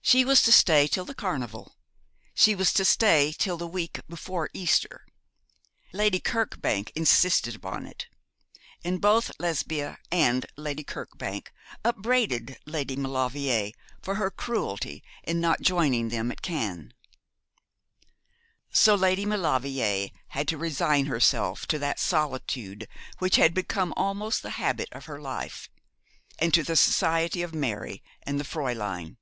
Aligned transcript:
She 0.00 0.24
was 0.24 0.40
to 0.42 0.52
stay 0.52 0.86
till 0.86 1.04
the 1.04 1.16
carnival; 1.16 1.74
she 2.32 2.54
was 2.54 2.72
to 2.74 2.84
stay 2.84 3.34
till 3.36 3.56
the 3.56 3.66
week 3.66 3.98
before 4.08 4.48
Easter. 4.54 5.04
Lady 5.92 6.20
Kirkbank 6.20 6.92
insisted 6.94 7.56
upon 7.56 7.84
it; 7.84 8.06
and 8.84 9.00
both 9.00 9.32
Lesbia 9.40 9.98
and 10.12 10.46
Lady 10.56 10.84
Kirkbank 10.84 11.52
upbraided 11.84 12.56
Lady 12.66 12.94
Maulevrier 12.94 13.72
for 14.00 14.14
her 14.14 14.30
cruelty 14.30 15.02
in 15.24 15.40
not 15.40 15.60
joining 15.60 16.08
them 16.10 16.30
at 16.30 16.40
Cannes. 16.40 16.92
So 18.70 18.94
Lady 18.94 19.26
Maulevrier 19.26 20.10
had 20.28 20.46
to 20.46 20.56
resign 20.56 21.06
herself 21.06 21.66
to 21.66 21.80
that 21.80 21.98
solitude 21.98 22.86
which 23.18 23.34
had 23.34 23.54
become 23.54 23.92
almost 23.96 24.44
the 24.44 24.50
habit 24.50 24.88
of 24.92 25.06
her 25.06 25.20
life, 25.20 25.68
and 26.38 26.54
to 26.54 26.62
the 26.62 26.76
society 26.76 27.42
of 27.42 27.52
Mary 27.52 28.04
and 28.22 28.38
the 28.38 28.44
Fräulein. 28.44 29.16